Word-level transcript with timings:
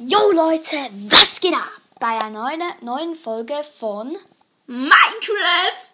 Jo 0.00 0.30
Leute, 0.32 0.76
was 1.08 1.40
geht 1.40 1.54
ab? 1.54 1.68
Bei 2.00 2.18
einer 2.20 2.30
neuen, 2.30 2.62
neuen 2.82 3.14
Folge 3.16 3.54
von 3.78 4.16
Minecraft! 4.66 5.92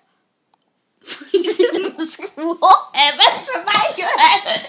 Freedom 1.02 1.98
Squad. 2.00 2.90
Äh, 2.92 3.12
was 3.16 3.34
für 3.44 3.58
Minecraft? 3.58 4.68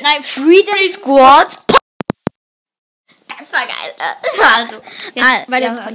Nein, 0.00 0.22
Freedom 0.22 0.82
Squad. 0.88 1.58
Das 3.38 3.52
war 3.52 3.66
geil. 3.66 3.94
Also, 4.56 4.74
jetzt 5.14 5.24
Ah, 5.26 5.44
bei 5.48 5.60
ja. 5.60 5.88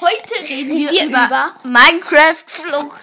Heute 0.00 0.34
reden 0.48 0.76
wir, 0.76 1.04
über, 1.06 1.26
über- 1.26 1.54
Minecraft 1.64 2.44
Flucht 2.46 3.00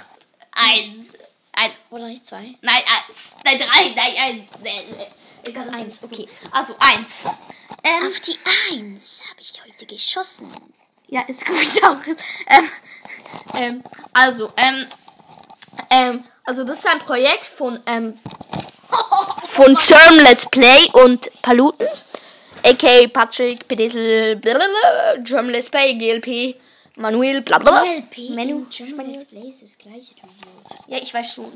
1. 0.54 1.08
Ein, 1.56 1.72
Oder 1.92 2.06
nicht 2.06 2.26
zwei? 2.26 2.56
nein, 2.62 2.84
1. 3.10 3.32
Nein, 3.44 3.60
3. 3.60 3.94
Nein, 3.96 4.48
1. 4.62 5.08
Egal, 5.46 5.66
das 5.66 5.76
Eins, 5.76 6.04
okay. 6.04 6.28
Also 6.52 6.76
1. 6.80 7.26
Ähm, 7.84 8.08
Auf 8.10 8.20
die 8.22 8.38
Eins 8.72 9.22
habe 9.30 9.42
ich 9.42 9.54
heute 9.66 9.86
geschossen. 9.86 10.50
Ja, 11.08 11.22
ist 11.22 11.46
gut 11.46 11.84
auch. 11.84 11.98
Ähm, 12.08 12.70
ähm, 13.56 13.84
also, 14.14 14.52
ähm, 14.58 14.86
ähm, 15.90 16.24
also 16.46 16.64
das 16.64 16.80
ist 16.80 16.88
ein 16.88 17.00
Projekt 17.00 17.46
von, 17.46 17.80
ähm, 17.86 18.18
von 19.48 19.76
Germ 19.76 20.16
Let's 20.20 20.50
Play 20.50 20.88
und 20.94 21.30
Paluten. 21.42 21.88
A.k.a. 22.66 23.08
Patrick, 23.10 23.68
Pedesel, 23.68 24.40
Germ 24.40 25.50
Let's 25.50 25.70
Play, 25.70 25.98
GLP, 25.98 26.56
Manuel, 26.96 27.42
blablabla. 27.42 27.84
LP 27.98 28.30
Menu. 28.30 28.66
German 28.70 29.12
Let's 29.12 29.26
Play 29.26 29.50
ist 29.50 29.64
das 29.64 29.78
gleiche, 29.78 30.14
du. 30.16 30.28
Ja, 30.88 31.00
ich 31.02 31.14
weiß 31.14 31.34
schon. 31.34 31.52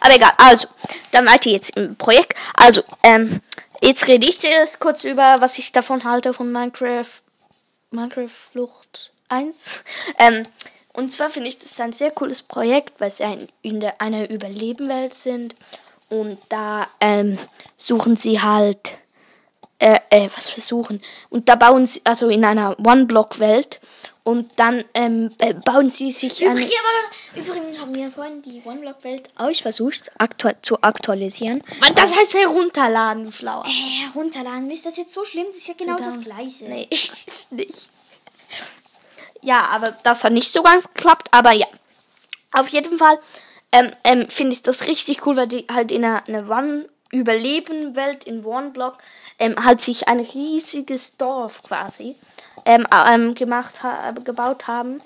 Aber 0.00 0.14
egal, 0.14 0.32
also, 0.36 0.68
dann 1.12 1.26
weiter 1.26 1.50
jetzt 1.50 1.76
im 1.76 1.96
Projekt. 1.96 2.34
Also, 2.54 2.82
ähm, 3.02 3.40
jetzt 3.82 4.06
rede 4.06 4.28
ich 4.28 4.40
zuerst 4.40 4.80
kurz 4.80 5.04
über, 5.04 5.40
was 5.40 5.58
ich 5.58 5.72
davon 5.72 6.04
halte 6.04 6.34
von 6.34 6.50
Minecraft, 6.52 7.06
Minecraft 7.90 8.30
Flucht 8.52 9.12
1. 9.28 9.84
Ähm, 10.18 10.46
und 10.92 11.10
zwar 11.10 11.30
finde 11.30 11.48
ich 11.48 11.58
das 11.58 11.80
ein 11.80 11.92
sehr 11.92 12.10
cooles 12.10 12.42
Projekt, 12.42 13.00
weil 13.00 13.10
sie 13.10 13.24
ein, 13.24 13.48
in 13.62 13.80
der, 13.80 14.00
einer 14.00 14.30
Überlebenwelt 14.30 15.14
sind. 15.14 15.56
Und 16.08 16.38
da, 16.48 16.86
ähm, 17.00 17.38
suchen 17.76 18.14
sie 18.16 18.40
halt, 18.40 18.92
äh, 19.78 19.98
äh, 20.10 20.30
was 20.36 20.50
versuchen. 20.50 21.02
Und 21.30 21.48
da 21.48 21.56
bauen 21.56 21.86
sie, 21.86 22.00
also 22.04 22.28
in 22.28 22.44
einer 22.44 22.78
One-Block-Welt. 22.78 23.80
Und 24.22 24.52
dann, 24.56 24.84
ähm, 24.94 25.34
äh, 25.36 25.52
bauen 25.52 25.90
sie 25.90 26.10
sich 26.10 26.42
eine... 26.46 26.52
Übrigens, 26.54 26.72
übrigens 27.36 27.80
haben 27.80 27.94
wir 27.94 28.10
vorhin 28.10 28.40
die 28.40 28.62
One-Block-Welt 28.64 29.28
auch 29.36 29.54
versucht 29.54 30.10
aktu 30.18 30.48
zu 30.62 30.80
aktualisieren. 30.82 31.62
Das 31.94 32.10
heißt 32.10 32.32
herunterladen, 32.32 33.26
du 33.26 33.32
Schlauer. 33.32 33.66
Äh, 33.66 34.06
herunterladen. 34.06 34.70
Ist 34.70 34.86
das 34.86 34.96
jetzt 34.96 35.12
so 35.12 35.26
schlimm? 35.26 35.44
Das 35.48 35.58
ist 35.58 35.68
ja 35.68 35.74
genau 35.74 35.96
das 35.98 36.14
down. 36.14 36.24
gleiche. 36.24 36.64
Nee, 36.64 36.88
ist 36.90 37.52
nicht. 37.52 37.90
Ja, 39.42 39.66
aber 39.72 39.92
das 40.04 40.24
hat 40.24 40.32
nicht 40.32 40.50
so 40.50 40.62
ganz 40.62 40.88
geklappt, 40.88 41.28
aber 41.30 41.52
ja. 41.52 41.66
Auf 42.50 42.68
jeden 42.68 42.96
Fall 42.96 43.18
ähm, 43.72 43.90
ähm, 44.04 44.30
finde 44.30 44.54
ich 44.54 44.62
das 44.62 44.86
richtig 44.86 45.26
cool, 45.26 45.36
weil 45.36 45.48
die 45.48 45.66
halt 45.70 45.92
in 45.92 46.04
einer, 46.04 46.26
einer 46.26 46.48
One-Überleben-Welt 47.14 48.24
in 48.24 48.44
One-Block 48.44 48.98
ähm, 49.38 49.54
halt 49.64 49.80
sich 49.80 50.08
ein 50.08 50.18
riesiges 50.20 51.16
Dorf 51.16 51.62
quasi 51.62 52.16
ähm, 52.64 52.86
ähm, 52.92 53.34
gemacht 53.34 53.82
ha 53.82 54.10
gebaut 54.12 54.66
haben. 54.66 55.00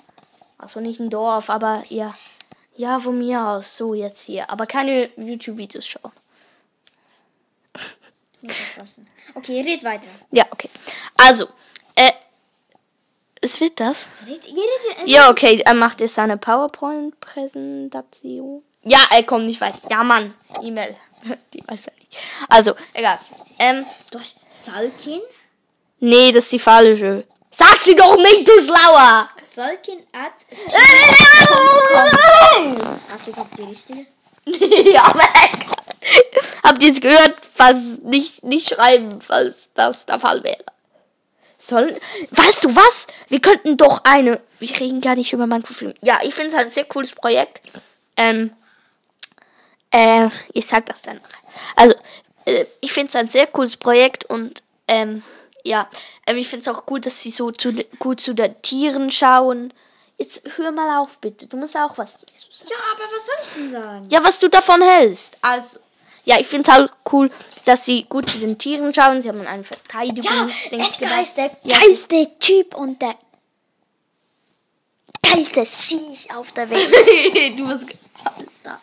Also 0.57 0.79
nicht 0.79 0.99
ein 0.99 1.09
Dorf, 1.09 1.49
aber 1.49 1.83
ja. 1.89 2.13
Ja, 2.75 2.99
von 2.99 3.17
mir 3.17 3.45
aus, 3.45 3.77
so 3.77 3.93
jetzt 3.93 4.21
hier. 4.21 4.49
Aber 4.49 4.65
keine 4.65 5.09
YouTube-Videos 5.17 5.87
schauen. 5.87 6.11
Okay, 9.35 9.61
red 9.61 9.83
weiter. 9.83 10.07
Ja, 10.31 10.45
okay. 10.51 10.69
Also, 11.17 11.49
äh, 11.95 12.11
es 13.41 13.59
wird 13.59 13.81
das. 13.81 14.07
Red, 14.25 14.47
ihr 14.47 14.53
redet, 14.53 15.03
äh, 15.03 15.09
Ja, 15.11 15.29
okay, 15.29 15.61
er 15.65 15.73
macht 15.73 15.99
jetzt 15.99 16.15
seine 16.15 16.37
PowerPoint-Präsentation. 16.37 18.63
Ja, 18.83 18.99
er 19.11 19.23
kommt 19.23 19.45
nicht 19.45 19.59
weiter. 19.59 19.79
Ja, 19.89 20.03
Mann, 20.03 20.33
E-Mail. 20.63 20.95
Die 21.53 21.61
weiß 21.67 21.87
er. 21.87 21.98
Also, 22.47 22.75
egal. 22.93 23.19
Ähm, 23.59 23.85
durch 24.11 24.35
Salkin. 24.49 25.21
nee, 25.99 26.31
das 26.31 26.45
ist 26.45 26.53
die 26.53 26.59
falsche. 26.59 27.25
Sag 27.51 27.79
sie 27.79 27.95
doch 27.95 28.15
nicht, 28.17 28.47
du 28.47 28.63
Schlauer! 28.63 29.29
Salkin 29.47 29.99
at. 30.13 30.45
Also, 33.11 33.31
ich 33.31 33.37
hab 33.37 33.55
die 33.55 33.63
richtige. 33.63 34.05
ja, 34.91 35.03
aber 35.03 35.21
egal. 35.21 35.75
Habt 36.63 36.83
ihr 36.83 36.91
es 36.91 37.01
gehört? 37.01 37.35
Falls 37.53 37.97
nicht, 38.03 38.43
nicht 38.43 38.69
schreiben, 38.69 39.19
falls 39.21 39.69
das 39.73 40.05
der 40.05 40.19
Fall 40.19 40.43
wäre. 40.43 40.63
Soll, 41.57 41.99
weißt 42.31 42.63
du 42.63 42.75
was? 42.75 43.07
Wir 43.27 43.41
könnten 43.41 43.75
doch 43.75 44.01
eine, 44.05 44.39
wir 44.59 44.79
reden 44.79 45.01
gar 45.01 45.15
nicht 45.15 45.33
über 45.33 45.45
Minecraft. 45.45 45.93
Ja, 46.01 46.19
ich 46.23 46.33
finde 46.33 46.51
es 46.51 46.55
halt 46.55 46.67
ein 46.67 46.71
sehr 46.71 46.85
cooles 46.85 47.11
Projekt. 47.11 47.59
Ähm, 48.15 48.51
äh, 49.91 50.29
ich 50.53 50.67
sag 50.67 50.85
das 50.85 51.01
dann 51.01 51.17
nachher. 51.17 51.39
Also, 51.75 51.95
äh, 52.45 52.65
ich 52.81 52.91
finde 52.91 53.09
es 53.09 53.15
ein 53.15 53.27
sehr 53.27 53.47
cooles 53.47 53.77
Projekt 53.77 54.25
und, 54.25 54.63
ähm, 54.87 55.23
ja, 55.63 55.89
ähm, 56.25 56.37
ich 56.37 56.47
finde 56.47 56.61
es 56.69 56.75
auch 56.75 56.85
gut, 56.85 57.05
dass 57.05 57.21
sie 57.21 57.31
so 57.31 57.51
zu, 57.51 57.73
gut 57.99 58.21
zu 58.21 58.33
den 58.33 58.61
Tieren 58.61 59.11
schauen. 59.11 59.73
Jetzt 60.17 60.47
hör 60.57 60.71
mal 60.71 60.99
auf, 60.99 61.17
bitte. 61.19 61.47
Du 61.47 61.57
musst 61.57 61.77
auch 61.77 61.97
was 61.97 62.13
dazu 62.13 62.33
sagen. 62.51 62.69
Ja, 62.69 62.77
aber 62.93 63.13
was 63.15 63.25
soll 63.25 63.35
ich 63.41 63.49
denn 63.53 63.71
sagen? 63.71 64.07
Ja, 64.09 64.23
was 64.23 64.39
du 64.39 64.49
davon 64.49 64.81
hältst. 64.81 65.37
Also, 65.41 65.79
ja, 66.25 66.39
ich 66.39 66.47
finde 66.47 66.69
es 66.69 66.77
halt 66.77 66.91
cool, 67.11 67.31
dass 67.65 67.85
sie 67.85 68.03
gut 68.03 68.29
zu 68.29 68.37
den 68.37 68.57
Tieren 68.57 68.93
schauen. 68.93 69.21
Sie 69.21 69.29
haben 69.29 69.45
einen 69.47 69.63
Ja, 69.63 69.67
Verteidigungsdings 69.67 70.97
Edgar 70.97 71.21
ist 71.21 71.37
der 71.37 71.51
Ja, 71.63 71.79
geilste 71.79 72.37
Typ 72.39 72.75
und 72.75 73.01
der 73.01 73.15
geilste 75.21 75.65
Sieg 75.65 76.33
auf 76.35 76.51
der 76.51 76.69
Welt. 76.69 76.89
du 77.57 77.65
da. 78.63 78.81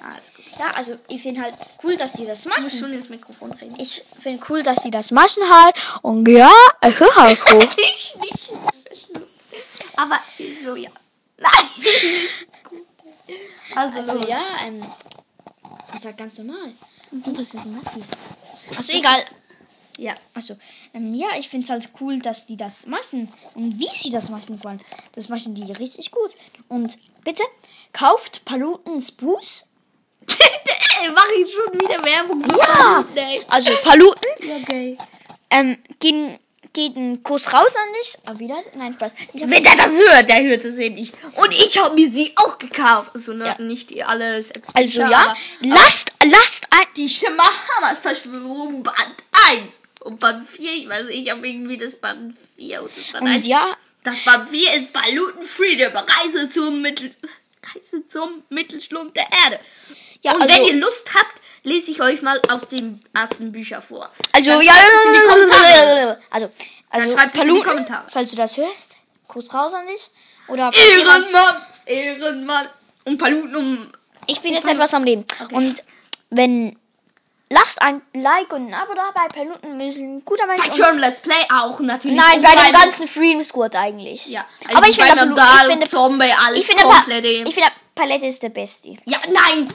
Alles 0.00 0.32
gut. 0.34 0.35
Ja, 0.58 0.70
also 0.74 0.96
ich 1.08 1.22
finde 1.22 1.42
halt 1.42 1.54
cool, 1.82 1.96
dass 1.96 2.14
sie 2.14 2.24
das 2.24 2.42
Du 2.42 2.48
musst 2.48 2.60
machen. 2.62 2.78
schon 2.78 2.92
ins 2.92 3.08
Mikrofon 3.08 3.52
reden. 3.52 3.76
Ich 3.78 4.02
finde 4.20 4.42
cool, 4.48 4.62
dass 4.62 4.82
sie 4.82 4.90
das 4.90 5.10
machen 5.10 5.42
halt. 5.50 5.74
Und 6.02 6.26
ja, 6.28 6.50
ich 6.88 6.98
höre 6.98 7.14
halt 7.16 7.38
cool. 7.52 7.58
nicht, 7.58 8.16
nicht. 8.20 8.50
Aber 9.96 10.18
so, 10.62 10.74
ja. 10.76 10.90
Nein. 11.38 11.52
also, 13.74 13.98
Also 13.98 14.12
los. 14.14 14.26
ja, 14.28 14.40
ähm, 14.66 14.84
das 15.88 15.96
ist 15.96 16.04
halt 16.06 16.16
ganz 16.18 16.38
normal. 16.38 16.72
Und 17.10 17.26
was 17.38 17.54
ist 17.54 17.64
denn 17.64 17.80
das 17.82 17.94
hier? 17.94 18.04
Also 18.76 18.92
egal. 18.92 19.22
Ja, 19.98 20.14
also 20.34 20.56
ähm, 20.92 21.14
ja, 21.14 21.28
ich 21.38 21.48
finde 21.48 21.64
es 21.64 21.70
halt 21.70 21.88
cool, 22.00 22.18
dass 22.18 22.46
die 22.46 22.56
das 22.58 22.86
machen 22.86 23.32
und 23.54 23.78
wie 23.78 23.88
sie 23.94 24.10
das 24.10 24.28
machen 24.28 24.62
wollen. 24.62 24.82
Das 25.12 25.28
machen 25.30 25.54
die 25.54 25.72
richtig 25.72 26.10
gut. 26.10 26.36
Und 26.68 26.98
bitte 27.24 27.42
kauft 27.92 28.44
Palutens 28.44 29.10
Buß. 29.12 29.64
Mach 31.14 31.28
ich 31.30 31.52
schon 31.52 31.72
wieder 31.80 32.04
Werbung. 32.04 32.42
Ja. 32.58 33.04
Nee. 33.14 33.40
Also 33.48 33.70
Paluten 33.82 34.28
Ja, 34.40 34.56
okay. 34.56 34.98
ähm, 35.50 35.78
gehen, 36.00 36.38
geht 36.72 36.96
ein 36.96 37.22
Kuss 37.22 37.52
raus 37.52 37.74
an 37.76 37.92
dich. 38.00 38.14
Aber 38.24 38.38
wieder? 38.38 38.58
Nein, 38.74 38.94
Spaß. 38.94 39.14
Wenn 39.34 39.62
der 39.62 39.76
das 39.76 39.98
hört, 39.98 40.28
der 40.28 40.42
hört 40.42 40.64
es 40.64 40.76
eh 40.78 40.90
nicht. 40.90 41.14
Und 41.34 41.54
ich 41.54 41.78
habe 41.78 41.94
mir 41.94 42.10
sie 42.10 42.32
auch 42.36 42.58
gekauft. 42.58 43.12
Also 43.14 43.32
ne, 43.32 43.46
Ja. 43.46 43.62
nicht 43.62 43.90
die 43.90 44.02
alles. 44.02 44.52
also 44.74 45.00
ja, 45.00 45.06
aber- 45.06 45.36
lasst, 45.60 46.12
lasst 46.24 46.66
ein, 46.70 46.86
Die 46.96 47.08
Schimmerhammer-Verschwörung 47.08 48.82
Band 48.82 49.14
1 49.48 49.72
und 50.00 50.18
Band 50.20 50.48
4. 50.48 50.72
Ich 50.74 50.88
weiß 50.88 51.06
nicht, 51.06 51.18
ich 51.26 51.30
habe 51.30 51.46
irgendwie 51.46 51.78
das 51.78 51.94
Band 51.96 52.36
4 52.56 52.82
und 52.82 52.90
das 52.96 53.12
Band 53.12 53.22
und 53.24 53.28
1. 53.32 53.46
ja, 53.46 53.76
Das 54.02 54.24
Band 54.24 54.50
4 54.50 54.74
ist 54.74 54.92
Paluten 54.92 55.42
Freedom. 55.44 55.92
Reise 55.94 56.48
zum 56.50 56.82
Mittel... 56.82 57.14
Reise 57.74 58.06
zum 58.06 58.44
Mittelschlund 58.48 59.16
der 59.16 59.26
Erde. 59.44 59.58
Ja, 60.26 60.34
und 60.34 60.42
also- 60.42 60.54
wenn 60.54 60.64
ihr 60.66 60.74
Lust 60.80 61.08
habt, 61.14 61.40
lese 61.62 61.90
ich 61.90 62.00
euch 62.00 62.22
mal 62.22 62.40
aus 62.48 62.68
den 62.68 63.02
Arztenbüchern 63.12 63.82
vor. 63.82 64.10
Also, 64.32 64.52
Dann 64.52 64.62
ja, 64.62 64.72
also, 66.30 66.50
also, 66.90 67.10
schreibt 67.10 67.34
es 67.34 67.40
in 67.40 67.46
die 67.46 67.52
Paluten, 67.52 67.64
Kommentare. 67.64 68.06
falls 68.08 68.30
du 68.30 68.36
das 68.36 68.56
hörst, 68.56 68.96
Kuss 69.28 69.52
raus 69.52 69.74
an 69.74 69.86
dich. 69.86 70.10
Oder 70.48 70.70
Ehrenmann! 70.72 71.62
Ehrenmann! 71.86 72.68
Und 73.04 73.18
Paluten 73.18 73.56
um... 73.56 73.92
ich 74.26 74.40
bin 74.40 74.54
jetzt 74.54 74.68
etwas 74.68 74.94
am 74.94 75.04
Leben. 75.04 75.24
Okay. 75.42 75.54
Und 75.54 75.82
wenn, 76.30 76.76
lasst 77.50 77.82
ein 77.82 78.02
Like 78.14 78.52
und 78.52 78.68
ein 78.68 78.74
Abo 78.74 78.94
da 78.94 79.10
bei 79.14 79.28
Paluten, 79.28 79.80
ein 79.80 80.24
guter 80.24 80.46
Mensch. 80.46 80.66
Bei 80.68 80.74
German 80.74 80.98
Let's 80.98 81.20
Play 81.20 81.34
auch 81.52 81.80
natürlich. 81.80 82.16
Nein, 82.16 82.42
bei 82.42 82.54
dem 82.54 82.72
ganzen 82.72 83.08
Freedom 83.08 83.42
Squad 83.42 83.74
eigentlich. 83.76 84.28
Ja, 84.28 84.44
aber 84.72 84.88
ich 84.88 84.96
finde, 84.96 85.20
Palu- 85.20 85.30
Nadal, 85.30 85.62
ich 85.62 85.70
finde, 85.70 85.88
Zombie, 85.88 86.32
alles 86.46 86.58
ich 86.60 86.66
finde, 86.66 86.82
komplett. 86.82 87.24
Ich 87.24 87.54
finde, 87.54 87.70
Palette 87.96 88.26
ist 88.26 88.42
der 88.42 88.50
Beste. 88.50 88.90
Ja, 89.06 89.18
nein! 89.32 89.68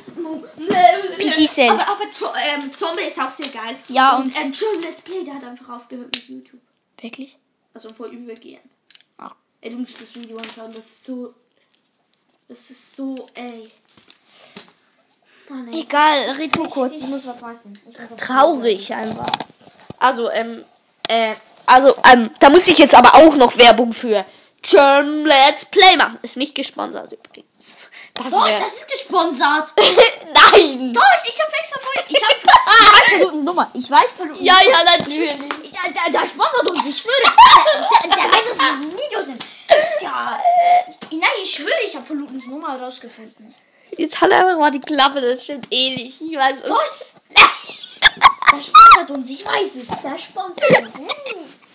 PT 1.17 1.49
Cell. 1.49 1.69
Aber, 1.71 1.87
aber 1.89 2.03
ähm, 2.45 2.71
Zombie 2.71 3.01
ist 3.07 3.19
auch 3.19 3.31
sehr 3.31 3.47
geil. 3.47 3.75
Ja, 3.89 4.17
und, 4.17 4.27
ähm, 4.39 4.53
John 4.53 4.81
Let's 4.83 5.01
Play, 5.01 5.23
der 5.25 5.33
hat 5.33 5.43
einfach 5.43 5.69
aufgehört 5.69 6.15
mit 6.15 6.29
YouTube. 6.29 6.61
Wirklich? 7.01 7.37
Also 7.73 7.91
vor 7.93 8.05
übergehen. 8.07 8.61
Ah. 9.17 9.31
Ey, 9.59 9.71
du 9.71 9.77
musst 9.77 9.99
das 9.99 10.15
Video 10.15 10.37
anschauen, 10.37 10.71
das 10.73 10.85
ist 10.85 11.03
so. 11.03 11.33
Das 12.47 12.69
ist 12.69 12.95
so, 12.95 13.15
ey. 13.33 13.67
Mann, 15.49 15.67
ey. 15.69 15.81
Egal, 15.81 16.29
red 16.31 16.69
kurz, 16.69 17.01
ich 17.01 17.07
muss 17.07 17.25
was 17.25 17.41
meisten. 17.41 17.73
Traurig 18.17 18.93
einfach. 18.93 19.31
Also, 19.97 20.29
ähm, 20.29 20.63
äh, 21.07 21.33
Also, 21.65 21.95
ähm, 22.11 22.29
da 22.39 22.51
muss 22.51 22.67
ich 22.67 22.77
jetzt 22.77 22.93
aber 22.93 23.15
auch 23.15 23.35
noch 23.35 23.57
Werbung 23.57 23.93
für 23.93 24.23
German 24.61 25.25
Let's 25.25 25.65
Play 25.65 25.95
machen. 25.97 26.19
Ist 26.21 26.37
nicht 26.37 26.53
gesponsert 26.55 27.11
übrigens. 27.11 27.89
Das 28.13 28.31
Doch, 28.31 28.45
wär- 28.45 28.59
das 28.59 28.73
ist 28.73 28.87
gesponsert. 28.87 29.69
Nein! 29.77 30.93
Doch, 30.93 31.01
ich 31.27 31.39
hab 31.41 31.53
extra 31.59 31.79
voll. 31.79 32.03
Ich 32.09 32.21
hab, 32.23 32.31
ich 32.41 32.93
weiß 32.93 33.19
Palutens 33.19 33.43
Nummer. 33.43 33.71
Ich 33.73 33.89
weiß 33.89 34.13
Palutens 34.13 34.45
Ja, 34.45 34.55
ja, 34.63 34.83
natürlich. 34.83 35.29
Der, 35.37 35.91
der, 35.93 36.11
der 36.21 36.27
sponsert 36.27 36.67
uns, 36.67 36.85
ich 36.85 36.97
schwöre. 36.97 37.15
Der, 37.23 38.09
der, 38.09 38.17
der 38.17 38.25
weiß, 38.33 38.47
dass 38.49 38.57
die 38.57 38.91
Videos 38.91 39.25
sind. 39.25 39.43
Äh, 39.67 40.05
nein, 41.11 41.29
ich 41.41 41.51
schwöre, 41.51 41.81
ich 41.83 41.95
habe 41.95 42.05
Palutens 42.05 42.47
Nummer 42.47 42.79
rausgefunden. 42.79 43.55
Jetzt 43.97 44.19
halt 44.21 44.31
einfach 44.33 44.57
mal 44.57 44.71
die 44.71 44.79
Klappe, 44.79 45.21
das 45.21 45.43
stimmt 45.43 45.67
eh 45.71 45.95
nicht. 45.95 46.21
Ich 46.21 46.37
weiß 46.37 46.57
es. 46.63 46.69
Was? 46.69 47.13
Der 48.51 48.61
sponsert 48.61 49.11
uns, 49.11 49.29
ich 49.29 49.45
weiß 49.45 49.75
es. 49.75 49.87
Der 50.01 50.17
sponsert 50.17 50.77
uns. 50.77 50.93
Hm. 50.95 51.07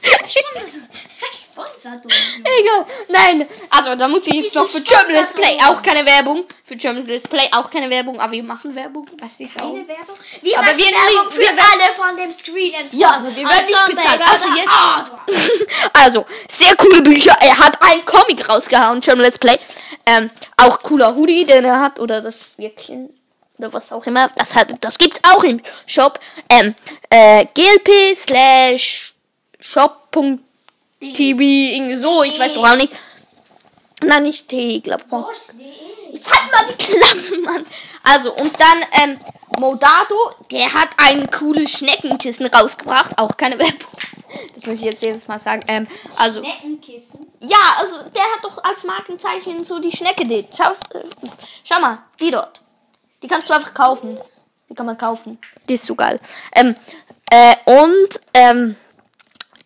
Der 0.03 0.29
sponsert 0.29 0.65
uns. 0.65 0.73
Der 0.73 0.75
sponsert 0.75 0.75
uns. 0.75 1.46
Egal. 1.57 2.87
Nein. 3.09 3.49
Also, 3.71 3.95
da 3.95 4.09
muss 4.09 4.27
ich 4.27 4.35
jetzt 4.35 4.55
noch 4.55 4.69
für 4.69 4.81
German 4.83 5.13
Let's 5.13 5.33
Play 5.33 5.59
auch 5.67 5.83
keine 5.83 6.05
Werbung. 6.07 6.45
Für 6.65 6.77
German 6.77 7.07
Let's 7.07 7.27
Play 7.29 7.49
auch 7.53 7.71
keine 7.71 7.89
Werbung. 7.91 8.21
Aber 8.21 8.33
wir 8.33 8.43
machen 8.45 8.75
Werbung. 8.75 9.09
Weiß 9.21 9.41
ich 9.41 9.51
auch. 9.57 9.73
Keine 9.73 9.89
Werbung. 9.89 10.17
Wir 10.43 10.59
Aber 10.59 10.67
machen 10.67 10.79
wir- 10.79 10.85
Werbung 10.87 11.31
für 11.33 11.41
wir- 11.41 11.49
alle 11.51 11.95
von 11.95 12.17
dem 12.17 12.31
Screen. 12.31 12.73
Ja, 12.93 13.09
aber 13.17 13.35
wir 13.35 13.45
werden 13.49 13.67
nicht 13.67 13.87
bezahlt. 13.97 14.21
Also 14.31 14.49
jetzt- 14.49 14.69
du- 15.59 15.67
Also, 15.93 16.27
sehr 16.49 16.77
coole 16.77 17.03
Bücher. 17.03 17.37
Er 17.41 17.59
hat 17.59 17.81
einen 17.83 18.05
Comic 18.05 18.49
rausgehauen, 18.49 19.01
German 19.01 19.25
Let's 19.25 19.39
Play. 19.39 19.59
Ähm, 20.07 20.31
auch 20.57 20.81
cooler 20.83 21.15
Hoodie, 21.15 21.45
den 21.45 21.65
er 21.65 21.81
hat. 21.81 21.99
Oder 21.99 22.21
das 22.21 22.57
Wirkchen. 22.59 23.11
Oder 23.59 23.73
was 23.73 23.91
auch 23.93 24.05
immer. 24.07 24.29
Das 24.37 24.55
hat, 24.55 24.69
das 24.83 24.99
gibt's 24.99 25.21
auch 25.25 25.43
im 25.43 25.61
Shop. 25.87 26.21
Ähm, 26.51 26.75
äh, 27.11 27.47
glp 27.55 28.15
slash 28.15 29.15
shop.tv. 31.03 31.41
Irgendwie 31.41 31.97
so. 31.97 32.23
Ich 32.23 32.39
weiß 32.39 32.55
doch 32.55 32.69
auch 32.69 32.77
nicht. 32.77 32.93
Nein, 34.03 34.25
nicht 34.25 34.49
T. 34.49 34.83
Was? 35.09 35.55
Nee. 35.55 35.73
Jetzt 36.13 36.31
halt 36.31 36.53
mal 36.53 36.75
die 36.75 36.85
Klappe, 36.85 37.41
Mann. 37.43 37.67
Also, 38.03 38.33
und 38.35 38.53
dann, 38.61 38.85
ähm, 39.03 39.19
Modado, 39.59 40.15
der 40.51 40.73
hat 40.73 40.91
ein 40.99 41.31
cooles 41.31 41.71
Schneckenkissen 41.71 42.47
rausgebracht. 42.47 43.19
Auch 43.19 43.37
keine 43.37 43.59
Werbung. 43.59 43.91
Das 44.55 44.67
muss 44.67 44.77
ich 44.77 44.83
jetzt 44.83 45.03
jedes 45.03 45.27
Mal 45.29 45.41
sagen. 45.41 45.63
Ähm, 45.69 45.87
also, 46.17 46.41
Neckenkissen. 46.41 47.27
ja, 47.41 47.57
also, 47.81 48.03
der 48.11 48.23
hat 48.23 48.45
doch 48.45 48.63
als 48.63 48.85
Markenzeichen 48.85 49.65
so 49.65 49.79
die 49.79 49.97
Schnecke. 49.97 50.25
Die, 50.25 50.47
schau, 50.55 50.73
äh, 50.99 51.05
schau 51.65 51.81
mal, 51.81 51.99
die 52.21 52.31
dort. 52.31 52.61
Die 53.23 53.29
kannst 53.29 53.49
du 53.49 53.55
einfach 53.55 53.73
kaufen. 53.73 54.19
Die 54.69 54.75
kann 54.75 54.87
man 54.87 54.99
kaufen. 54.99 55.39
Die 55.69 55.75
ist 55.75 55.87
so 55.87 55.95
geil. 55.95 56.21
Ähm, 56.55 56.77
äh, 57.31 57.55
und, 57.65 58.21
ähm, 58.35 58.77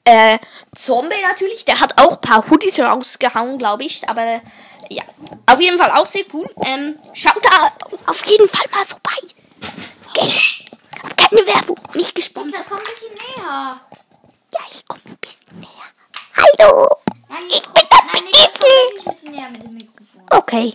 äh, 0.04 0.38
Zombie 0.74 1.20
natürlich, 1.22 1.64
der 1.64 1.80
hat 1.80 2.00
auch 2.00 2.12
ein 2.12 2.20
paar 2.20 2.48
Hoodies 2.48 2.78
rausgehauen, 2.80 3.58
glaube 3.58 3.84
ich. 3.84 4.08
Aber 4.08 4.40
ja, 4.88 5.04
auf 5.46 5.60
jeden 5.60 5.78
Fall 5.78 5.90
auch 5.92 6.06
sehr 6.06 6.24
cool. 6.32 6.48
Ähm, 6.64 6.98
schaut 7.12 7.44
da 7.44 7.72
auf 8.06 8.24
jeden 8.26 8.48
Fall 8.48 8.66
mal 8.72 8.84
vorbei. 8.84 9.10
Okay. 10.08 10.32
Keine 11.16 11.46
Werbung, 11.46 11.78
nicht 11.94 12.14
gesponsert. 12.14 12.60
Das 12.60 12.68
kommt 12.68 12.80
ein 12.80 12.86
bisschen 12.86 13.14
näher. 13.14 13.80
Ja, 14.54 14.60
ich 14.70 14.84
komme 14.86 15.02
ein 15.06 15.16
bisschen 15.20 15.60
näher. 15.60 16.58
Hallo. 16.58 16.88
Nein, 17.28 17.44
Ich 17.48 17.66
bin 17.66 17.84
das 17.88 18.00
nein, 18.12 18.24
wirklich 18.24 19.06
ein 19.06 19.12
bisschen 19.12 19.32
näher 19.32 19.50
mit 19.50 19.62
dem 19.62 19.74
Mikrofon. 19.74 20.22
Okay. 20.30 20.74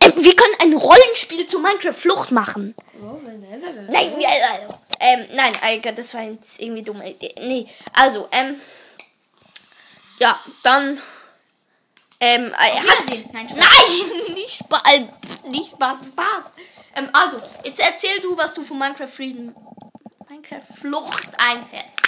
Ähm, 0.00 0.12
wir 0.16 0.36
können 0.36 0.54
ein 0.60 0.74
Rollenspiel 0.74 1.46
zu 1.46 1.58
Minecraft 1.58 1.94
Flucht 1.94 2.30
machen. 2.32 2.74
Alter, 5.66 5.92
das 5.92 6.14
war 6.14 6.22
jetzt 6.22 6.60
irgendwie 6.60 6.82
dumme 6.82 7.10
Idee. 7.10 7.34
Nee, 7.40 7.66
also, 7.92 8.28
ähm, 8.32 8.60
ja, 10.20 10.38
dann, 10.62 10.98
ähm, 12.20 12.46
äh, 12.52 12.80
hat, 12.80 13.32
Nein, 13.32 13.46
nein, 13.54 14.34
nicht 14.34 14.58
Spaß, 14.58 14.82
äh, 14.92 15.06
nicht 15.48 15.70
Spaß, 15.72 15.98
Spaß. 16.06 16.52
Ähm, 16.94 17.10
also, 17.12 17.40
jetzt 17.64 17.80
erzähl 17.80 18.20
du, 18.20 18.36
was 18.36 18.54
du 18.54 18.62
von 18.64 18.78
Minecraft 18.78 19.08
Freedom, 19.08 19.54
Minecraft 20.28 20.62
Flucht 20.80 21.30
einsetzt. 21.38 22.00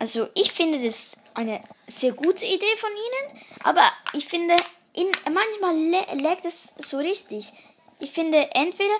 Also 0.00 0.28
ich 0.34 0.50
finde 0.50 0.82
das 0.82 1.16
eine 1.34 1.62
sehr 1.86 2.10
gute 2.12 2.44
Idee 2.44 2.76
von 2.78 2.90
Ihnen, 2.90 3.40
aber 3.62 3.84
ich 4.14 4.26
finde, 4.26 4.56
in, 4.94 5.06
manchmal 5.32 5.76
lä- 5.76 6.20
laggt 6.20 6.44
es 6.44 6.74
so 6.78 6.98
richtig. 6.98 7.52
Ich 8.00 8.10
finde 8.10 8.50
entweder, 8.52 8.94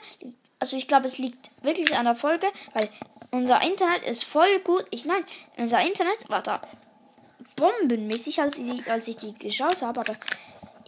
also 0.60 0.76
ich 0.76 0.86
glaube, 0.86 1.06
es 1.06 1.18
liegt 1.18 1.50
wirklich 1.62 1.96
an 1.96 2.04
der 2.04 2.14
Folge, 2.14 2.46
weil 2.72 2.88
unser 3.32 3.60
Internet 3.62 4.04
ist 4.04 4.24
voll 4.24 4.60
gut. 4.60 4.86
Ich 4.90 5.04
nein, 5.04 5.24
unser 5.56 5.80
Internet 5.80 6.28
war 6.28 6.42
da 6.42 6.60
bombenmäßig, 7.56 8.40
als 8.40 8.58
ich, 8.58 8.90
als 8.90 9.08
ich 9.08 9.16
die 9.16 9.34
geschaut 9.34 9.82
habe, 9.82 10.00
aber 10.00 10.16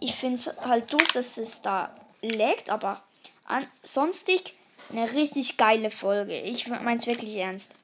ich 0.00 0.14
finde 0.14 0.37
es 0.37 0.56
halt 0.58 0.93
doof, 0.93 1.08
dass 1.12 1.37
es 1.38 1.62
da 1.62 1.94
laggt, 2.23 2.70
aber 2.70 3.02
ansonstig 3.44 4.55
eine 4.91 5.12
richtig 5.12 5.56
geile 5.56 5.91
Folge. 5.91 6.38
Ich 6.41 6.69
meine 6.69 6.96
es 6.96 7.06
wirklich 7.06 7.35
ernst. 7.37 7.75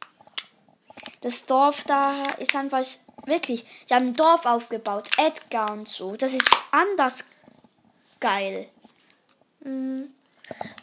Das 1.22 1.46
Dorf 1.46 1.84
da 1.84 2.26
ist 2.38 2.54
einfach 2.54 2.84
wirklich. 3.24 3.64
Sie 3.86 3.94
haben 3.94 4.08
ein 4.08 4.16
Dorf 4.16 4.44
aufgebaut, 4.44 5.10
Edgar 5.18 5.72
und 5.72 5.88
so. 5.88 6.16
Das 6.16 6.32
ist 6.32 6.50
anders 6.70 7.24
geil. 8.20 8.68
Ähm, 9.64 10.12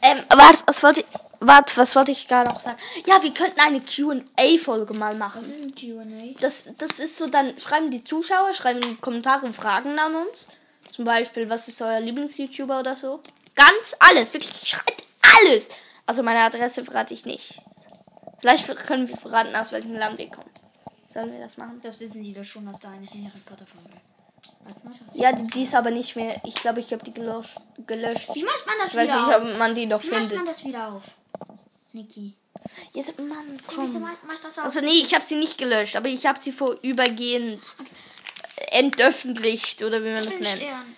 warte, 0.02 0.64
was 0.66 0.82
wollte 0.82 1.02
ich, 1.02 1.06
warte, 1.40 1.78
was 1.78 1.96
wollte 1.96 2.12
ich 2.12 2.28
gerade 2.28 2.50
noch 2.50 2.60
sagen? 2.60 2.78
Ja, 3.06 3.22
wir 3.22 3.34
könnten 3.34 3.60
eine 3.60 3.82
Q&A-Folge 3.82 4.94
mal 4.94 5.16
machen. 5.16 5.42
ist 5.42 5.62
ein 5.62 5.76
QA. 5.76 6.40
Das, 6.40 6.70
das 6.78 7.00
ist 7.00 7.18
so, 7.18 7.28
dann 7.28 7.58
schreiben 7.60 7.92
die 7.92 8.04
Zuschauer, 8.04 8.54
schreiben 8.54 8.82
in 8.82 8.90
die 8.90 8.96
Kommentare 8.96 9.52
Fragen 9.54 9.98
an 10.00 10.16
uns. 10.16 10.48
Zum 10.92 11.06
Beispiel, 11.06 11.50
was 11.50 11.68
ist 11.68 11.82
euer 11.82 12.00
Lieblings-YouTuber 12.00 12.80
oder 12.80 12.96
so. 12.96 13.22
Ganz 13.56 13.96
alles, 14.00 14.34
wirklich, 14.34 14.68
schreibt 14.68 15.04
alles. 15.44 15.70
Also 16.06 16.24
meine 16.24 16.40
Adresse 16.40 16.84
verrate 16.86 17.14
ich 17.14 17.26
nicht. 17.26 17.60
Vielleicht 18.40 18.68
können 18.86 19.08
wir 19.10 19.18
verraten, 19.18 19.56
aus 19.56 19.72
welchem 19.72 19.94
Land 19.96 20.18
wir 20.20 20.30
kommen. 20.30 20.50
Sollen 21.14 21.32
wir 21.32 21.40
das 21.40 21.58
machen? 21.58 21.80
Das 21.82 22.00
wissen 22.00 22.24
sie 22.24 22.34
doch 22.34 22.44
schon 22.44 22.68
aus 22.68 22.80
der 22.80 22.92
eine 22.92 23.08
Harry 23.08 23.40
Potter 23.46 23.66
Folge. 23.66 23.90
Was 24.64 24.84
macht 24.84 25.02
das? 25.08 25.18
Ja, 25.18 25.32
die, 25.34 25.48
die 25.48 25.64
ist 25.64 25.74
aber 25.76 25.90
nicht 25.92 26.16
mehr. 26.16 26.40
Ich 26.46 26.56
glaube, 26.56 26.80
ich 26.80 26.92
habe 26.94 27.04
die 27.04 27.14
gelöscht. 27.14 27.58
gelöscht. 27.88 28.30
Wie 28.36 28.44
macht 28.44 28.66
man 28.68 28.76
das 28.82 28.92
Ich 28.92 28.98
weiß 28.98 29.08
wieder 29.10 29.26
nicht, 29.28 29.36
auf? 29.36 29.42
ob 29.54 29.58
man 29.58 29.76
die 29.76 29.86
noch 29.88 30.04
Wie 30.04 30.10
macht 30.10 30.20
findet. 30.20 30.38
man 30.38 30.46
das 30.46 30.64
wieder 30.64 30.88
auf? 30.94 31.04
Niki. 31.94 32.34
Jetzt, 32.94 33.18
Mann, 33.20 33.58
Bitte 33.58 33.64
komm. 33.68 34.02
mach, 34.02 34.18
mach 34.26 34.40
das 34.42 34.58
auf. 34.58 34.66
Also 34.66 34.82
nee, 34.82 35.02
ich 35.02 35.14
habe 35.14 35.26
sie 35.26 35.36
nicht 35.36 35.58
gelöscht, 35.58 35.96
aber 35.96 36.10
ich 36.10 36.26
habe 36.26 36.40
sie 36.40 36.52
vorübergehend 36.52 37.62
entöffentlicht 38.72 39.84
oder 39.84 40.04
wie 40.04 40.12
man 40.12 40.26
das 40.26 40.36
Fünf 40.36 40.50
nennt. 40.50 40.62
Stern. 40.64 40.96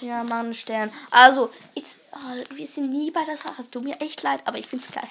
Ja, 0.00 0.24
mach 0.24 0.38
einen 0.40 0.54
Stern. 0.54 0.90
Also, 1.10 1.50
jetzt, 1.74 1.98
oh, 2.12 2.56
wir 2.56 2.66
sind 2.66 2.90
nie 2.90 3.10
bei 3.10 3.24
der 3.24 3.36
Sache. 3.36 3.60
Es 3.60 3.70
tut 3.70 3.84
mir 3.84 4.00
echt 4.00 4.22
leid, 4.22 4.40
aber 4.44 4.58
ich 4.58 4.66
find's 4.66 4.88
geil. 4.90 5.08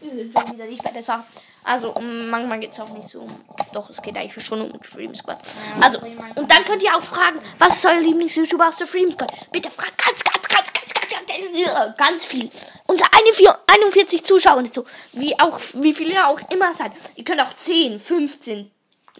wir 0.00 0.10
sind 0.10 0.52
wieder 0.52 0.66
nicht 0.66 0.82
bei 0.82 0.90
der 0.90 1.02
Sache. 1.02 1.24
Also, 1.64 1.94
um, 1.94 2.28
manchmal 2.28 2.58
geht's 2.58 2.78
auch 2.80 2.88
nicht 2.90 3.08
so 3.08 3.20
um. 3.20 3.44
Doch, 3.72 3.88
es 3.88 4.02
geht 4.02 4.16
eigentlich 4.16 4.44
schon 4.44 4.60
um 4.60 4.82
Freedom 4.82 5.14
Squad. 5.14 5.38
Also, 5.80 6.00
und 6.00 6.50
dann 6.50 6.64
könnt 6.64 6.82
ihr 6.82 6.94
auch 6.94 7.02
fragen, 7.02 7.40
was 7.58 7.76
ist 7.76 7.86
euer 7.86 8.00
Lieblings-YouTuber 8.00 8.68
aus 8.68 8.78
der 8.78 8.86
Freedom 8.88 9.12
Squad? 9.12 9.32
Bitte 9.52 9.70
fragt 9.70 9.96
ganz, 9.96 10.22
ganz, 10.24 10.48
ganz, 10.48 10.72
ganz, 10.72 10.94
ganz, 10.94 11.16
ganz, 11.28 11.96
ganz 11.96 12.26
viel. 12.26 12.50
Unter 12.92 13.06
eine 13.12 13.32
vier- 13.32 13.58
41 13.72 14.22
Zuschauern 14.22 14.66
ist 14.66 14.74
so. 14.74 14.84
Wie 15.12 15.38
auch, 15.40 15.58
wie 15.74 15.94
viele 15.94 16.26
auch 16.26 16.38
immer 16.50 16.74
seid. 16.74 16.92
Ihr 17.16 17.24
könnt 17.24 17.40
auch 17.40 17.54
10, 17.54 17.98
15, 17.98 18.70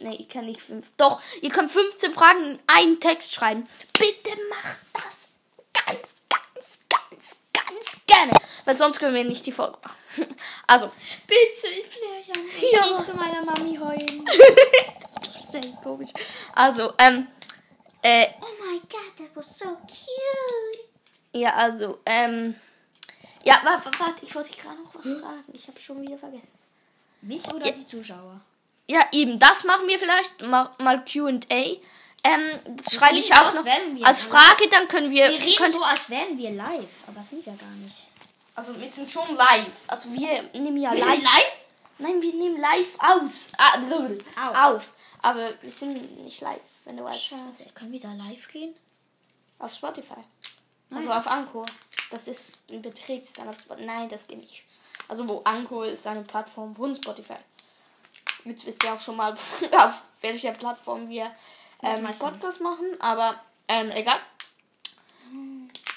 Nee, 0.00 0.17
ich 0.19 0.29
kann 0.29 0.47
nicht 0.47 0.61
fünf. 0.61 0.87
Doch, 0.97 1.21
ihr 1.43 1.50
könnt 1.50 1.71
15 1.71 2.12
Fragen 2.12 2.45
in 2.52 2.59
einen 2.67 2.99
Text 3.00 3.35
schreiben. 3.35 3.67
Bitte 3.99 4.31
macht 4.50 4.79
das 4.95 5.29
ganz, 5.87 6.14
ganz, 6.29 6.79
ganz, 6.88 7.37
ganz 7.52 7.97
gerne. 8.07 8.33
Weil 8.64 8.75
sonst 8.75 8.99
können 8.99 9.14
wir 9.14 9.25
nicht 9.25 9.47
die 9.47 9.52
Folge 9.52 9.79
machen. 9.83 9.97
Also, 10.67 10.91
Bitte, 11.26 11.69
ich 11.69 11.95
will. 11.97 12.71
Ja. 12.73 12.87
Nicht 12.87 13.05
zu 13.05 13.14
meiner 13.14 13.43
Mami 13.45 13.76
heulen. 13.76 14.25
das 14.26 15.45
ist 15.45 15.55
echt 15.55 15.81
komisch. 15.83 16.11
Also, 16.55 16.93
ähm, 16.99 17.29
äh, 18.02 18.26
oh 18.41 18.64
my 18.64 18.81
god, 18.81 19.17
that 19.19 19.31
was 19.35 19.59
so 19.59 19.67
cute. 19.67 20.81
ja, 21.33 21.50
also, 21.55 21.99
ähm, 22.07 22.55
ja, 23.44 23.58
warte, 23.64 23.90
warte, 23.99 24.25
ich 24.25 24.34
wollte 24.34 24.50
gerade 24.56 24.80
noch 24.82 24.94
was 24.94 25.20
fragen. 25.20 25.44
Ich 25.52 25.66
habe 25.68 25.78
schon 25.80 26.00
wieder 26.02 26.18
vergessen. 26.18 26.58
Mich 27.22 27.46
oder 27.52 27.66
Ja. 27.66 27.72
die 27.72 27.87
Zuschauer? 27.87 28.40
Ja, 28.88 29.06
eben, 29.12 29.38
das 29.38 29.64
machen 29.64 29.87
wir 29.88 29.99
vielleicht 29.99 30.42
mal, 30.42 30.70
mal 30.78 31.04
Q&A. 31.04 31.76
Ähm, 32.25 32.50
das 32.76 32.94
schreibe 32.94 33.18
ich 33.18 33.32
auch 33.34 33.52
noch 33.52 33.64
als. 34.04 34.22
Frage, 34.22 34.68
dann 34.70 34.87
können 34.88 35.11
wir, 35.11 35.28
Wir 35.28 35.40
reden 35.42 35.72
so, 35.72 35.82
als 35.82 36.08
wären 36.11 36.37
wir 36.38 36.50
live, 36.50 36.88
aber 37.06 37.22
sind 37.25 37.44
wir 37.44 37.54
gar 37.54 37.70
nicht. 37.82 38.06
Also 38.54 38.78
wir 38.80 38.88
sind 38.88 39.11
schon 39.11 39.34
live. 39.34 39.66
Also 39.88 40.12
wir 40.12 40.42
nehmen 40.52 40.76
ja 40.76 40.92
Wir 40.92 40.99
live. 41.04 41.14
sind 41.14 41.22
live? 41.25 41.52
Nein, 41.99 42.20
wir 42.22 42.34
nehmen 42.34 42.61
live 42.61 42.96
aus. 42.99 43.49
Ah, 43.56 43.78
Auf. 44.50 44.75
auf. 44.76 44.92
Aber 45.22 45.50
wir 45.61 45.70
sind 45.70 46.22
nicht 46.25 46.40
live, 46.40 46.61
wenn 46.84 46.96
du 46.96 47.04
weißt. 47.04 47.25
Schade. 47.25 47.70
Können 47.75 47.92
wir 47.92 48.00
da 48.00 48.12
live 48.14 48.49
gehen? 48.49 48.75
Auf 49.58 49.72
Spotify. 49.75 50.20
Also 50.94 51.08
Nein. 51.08 51.18
auf 51.18 51.26
Anchor. 51.26 51.66
Das 52.11 52.28
ist, 52.28 52.70
überträgt 52.70 53.38
dann 53.38 53.49
auf 53.49 53.56
Spotify. 53.56 53.87
Nein, 53.87 54.08
das 54.08 54.26
geht 54.26 54.38
nicht. 54.38 54.64
Also 55.08 55.26
wo 55.26 55.40
Anchor 55.44 55.87
ist 55.87 56.06
eine 56.06 56.22
Plattform 56.22 56.75
von 56.75 56.94
Spotify. 56.94 57.37
Jetzt 58.44 58.66
wisst 58.66 58.84
ihr 58.84 58.92
auch 58.92 59.00
schon 59.00 59.16
mal, 59.16 59.32
auf 59.78 60.02
welcher 60.20 60.52
Plattform 60.52 61.08
wir 61.08 61.30
ähm. 61.82 62.06
Podcast 62.18 62.61
machen. 62.61 63.00
Aber 63.00 63.40
ähm, 63.68 63.90
egal. 63.90 64.18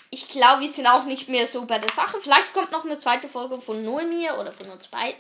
Ich 0.10 0.30
glaube, 0.30 0.62
wir 0.62 0.72
sind 0.72 0.88
auch 0.88 1.04
nicht 1.04 1.28
mehr 1.28 1.46
so 1.48 1.66
bei 1.66 1.80
der 1.80 1.92
Sache. 1.92 2.20
Vielleicht 2.22 2.54
kommt 2.54 2.72
noch 2.72 2.86
eine 2.86 2.98
zweite 2.98 3.28
Folge 3.28 3.60
von 3.60 3.84
nur 3.84 4.04
mir 4.04 4.38
oder 4.40 4.54
von 4.54 4.70
uns 4.70 4.88
beiden. 4.88 5.20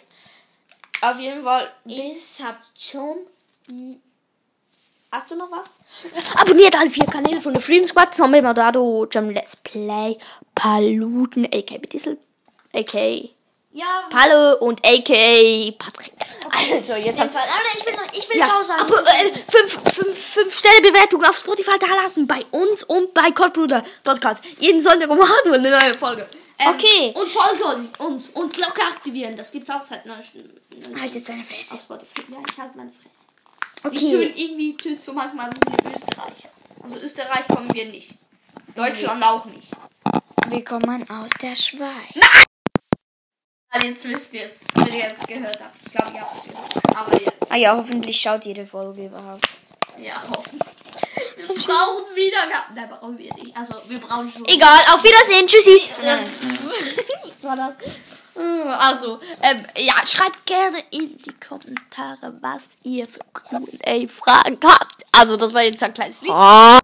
Auf 1.02 1.20
jeden 1.20 1.44
Fall. 1.44 1.72
Ich 1.84 2.42
hab 2.42 2.60
schon. 2.78 3.18
Hast 5.16 5.32
du 5.32 5.38
noch 5.38 5.50
was? 5.50 5.78
Abonniert 6.36 6.78
alle 6.78 6.90
vier 6.90 7.06
Kanäle 7.06 7.40
von 7.40 7.54
der 7.54 7.62
Freedom 7.62 7.86
Squad, 7.86 8.14
Zombie 8.14 8.42
Modado, 8.42 9.08
Jam 9.10 9.30
Let's 9.30 9.56
Play, 9.56 10.18
Paluten, 10.56 11.46
aka 11.46 11.78
Bitissel, 11.78 12.18
aka 12.74 13.30
Ja, 13.72 14.10
Palle 14.10 14.58
und 14.60 14.86
aka 14.86 15.72
Patrick. 15.80 16.12
Also, 16.52 16.96
jetzt 16.96 17.18
haben 17.18 17.30
Fall. 17.30 17.48
Aber 17.48 17.80
ich 17.80 17.86
will, 17.86 17.94
noch, 17.94 18.14
ich 18.14 18.30
will 18.30 18.40
ja, 18.40 18.62
sagen. 18.62 18.82
aber, 18.82 19.08
äh, 19.08 19.32
fünf, 19.50 19.80
fünf, 19.94 20.20
fünf 20.20 20.58
Sterne 20.58 20.82
Bewertung 20.82 21.24
auf 21.24 21.38
Spotify 21.38 21.80
da 21.80 21.88
lassen 22.04 22.28
bei 22.28 22.46
uns 22.52 22.84
und 22.84 23.14
bei 23.14 23.32
Cold 23.32 23.54
Bruder 23.54 23.84
Podcast. 24.04 24.44
Jeden 24.60 24.82
Sonntag 24.82 25.10
um 25.10 25.22
8 25.22 25.48
Uhr 25.48 25.54
eine 25.56 25.72
neue 25.72 25.98
Folge. 25.98 26.28
Ähm, 26.60 26.76
Okay. 26.76 27.14
Und 27.16 27.28
folgt 27.28 28.00
uns 28.02 28.30
und 28.30 28.54
Glocke 28.54 28.82
aktivieren. 28.82 29.38
Das 29.38 29.52
gibt's 29.54 29.70
auch 29.70 29.82
seit 29.82 30.06
neuestem. 30.06 30.50
Halt 31.00 31.14
jetzt 31.14 31.30
deine 31.30 31.44
Fresse. 31.44 31.76
auf 31.76 31.82
Spotify. 31.82 32.22
Ja, 32.30 32.38
ich 32.50 32.58
halte 32.58 32.78
meine 32.78 32.92
Fresse. 32.92 33.26
Okay. 33.86 33.98
Die 34.00 34.10
tönen 34.10 34.34
irgendwie 34.36 34.78
tönt 34.78 35.02
so 35.02 35.14
manchmal 35.14 35.50
wie 35.52 35.60
die 35.60 35.94
Österreicher. 35.94 36.50
Also 36.82 36.98
Österreich 37.00 37.48
kommen 37.48 37.74
wir 37.74 37.86
nicht. 37.86 38.12
Deutschland 38.76 39.24
auch 39.24 39.46
nicht. 39.46 39.70
Wir 40.50 40.64
kommen 40.64 41.10
aus 41.10 41.30
der 41.42 41.56
Schweiz. 41.56 41.92
Also 43.70 43.88
jetzt 43.88 44.06
wisst 44.06 44.34
ihr 44.34 44.46
es, 44.46 44.62
wenn 44.76 44.94
ihr 44.94 45.08
es 45.12 45.26
gehört 45.28 45.60
habt. 45.62 45.76
Ich 45.86 45.92
glaube, 45.92 46.16
ihr 46.16 46.22
habt 46.22 46.38
es 46.38 46.44
gehört. 46.52 46.98
Aber 46.98 47.22
ja, 47.24 47.32
Ah 47.50 47.56
ja, 47.58 47.76
hoffentlich 47.78 48.20
schaut 48.20 48.46
jede 48.46 48.66
Folge 48.66 49.06
überhaupt. 49.06 49.48
ja 49.98 50.22
hoffentlich. 50.30 50.62
Wir 51.38 51.56
brauchen 51.56 52.16
Wiedergaben. 52.16 52.76
Nein, 52.76 52.90
brauchen 52.90 53.18
wir 53.18 53.34
nicht. 53.36 53.56
Also 53.56 53.76
wir 53.88 54.00
brauchen 54.00 54.30
schon. 54.30 54.46
Egal, 54.46 54.80
auf 54.94 55.04
Wiedersehen. 55.04 55.48
Tschüssi. 55.48 55.82
Was 57.26 57.44
war 57.44 57.56
das? 57.56 57.76
Also, 58.36 59.20
ähm, 59.42 59.66
ja, 59.78 59.94
schreibt 60.06 60.46
gerne 60.46 60.80
in 60.92 61.18
die 61.18 61.34
Kommentare, 61.34 62.38
was 62.42 62.70
ihr 62.84 63.08
für 63.08 63.22
Q&A-Fragen 63.32 64.60
habt. 64.62 65.06
Also, 65.12 65.38
das 65.38 65.54
war 65.54 65.64
jetzt 65.64 65.82
ein 65.82 65.94
kleines 65.94 66.22
Lied. 66.22 66.32
Auf 66.32 66.82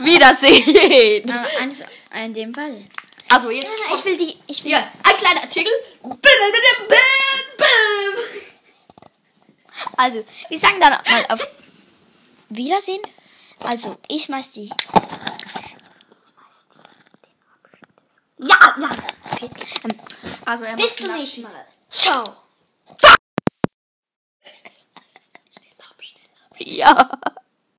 Wiedersehen. 0.00 1.28
Äh, 1.28 1.60
eines, 1.60 1.84
in 2.14 2.32
dem 2.32 2.54
Fall. 2.54 2.84
Also, 3.30 3.50
jetzt... 3.50 3.70
Ich 3.94 4.04
will 4.04 4.16
die. 4.16 4.38
Ich 4.46 4.64
will. 4.64 4.72
Ja, 4.72 4.78
ein 4.78 5.16
kleiner 5.16 5.42
Artikel. 5.42 5.72
Bim, 6.02 6.18
bim, 6.20 6.88
bim. 6.88 6.96
Also, 9.96 10.24
wir 10.48 10.58
sagen 10.58 10.80
dann 10.80 10.92
mal 10.92 11.26
auf 11.28 11.46
Wiedersehen. 12.48 13.02
Also, 13.60 13.98
ich 14.08 14.24
schmeiß 14.24 14.52
die. 14.52 14.70
Ja, 18.38 18.76
ja. 18.78 19.13
Also, 20.46 20.64
er 20.64 20.76
bis 20.76 20.96
zum 20.96 21.12
nächsten. 21.12 21.42
Mal. 21.42 21.66
Ciao. 21.90 22.36
Ja. 26.58 27.10